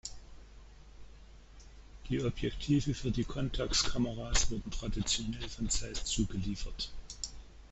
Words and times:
Die 2.09 2.23
Objektive 2.23 2.95
für 2.95 3.11
die 3.11 3.23
Contax-Kameras 3.23 4.49
wurden 4.49 4.71
traditionell 4.71 5.47
von 5.47 5.69
Zeiss 5.69 6.05
zugeliefert. 6.05 6.89